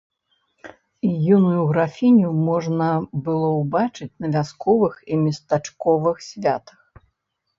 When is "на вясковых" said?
4.25-4.93